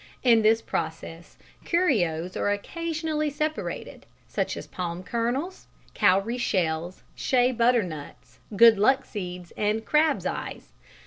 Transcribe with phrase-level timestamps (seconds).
[0.23, 7.83] In this process curios are occasionally separated, such as palm kernels, cowrie shells, shea butter
[7.83, 10.71] nuts, good luck seeds and "crab's eyes."